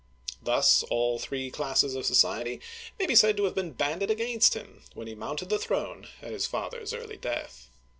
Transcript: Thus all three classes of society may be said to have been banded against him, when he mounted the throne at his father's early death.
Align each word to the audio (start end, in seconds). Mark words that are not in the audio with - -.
Thus 0.41 0.81
all 0.89 1.19
three 1.19 1.51
classes 1.51 1.93
of 1.93 2.07
society 2.07 2.59
may 2.97 3.05
be 3.05 3.13
said 3.13 3.37
to 3.37 3.43
have 3.43 3.53
been 3.53 3.69
banded 3.73 4.09
against 4.09 4.55
him, 4.55 4.81
when 4.95 5.05
he 5.05 5.13
mounted 5.13 5.49
the 5.49 5.59
throne 5.59 6.07
at 6.23 6.31
his 6.33 6.47
father's 6.47 6.91
early 6.91 7.17
death. 7.17 7.69